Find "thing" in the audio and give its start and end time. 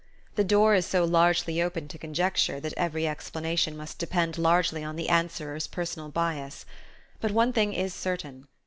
7.53-7.71